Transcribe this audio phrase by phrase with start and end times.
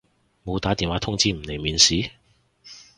[0.43, 2.09] 冇打電話通知唔嚟面試？